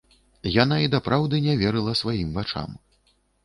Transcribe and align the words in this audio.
Яна 0.63 0.77
і 0.85 0.91
дапраўды 0.95 1.43
не 1.49 1.55
верыла 1.61 1.93
сваім 2.03 2.35
вачам. 2.41 2.69